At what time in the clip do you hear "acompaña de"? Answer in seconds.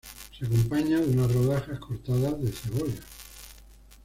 0.47-1.11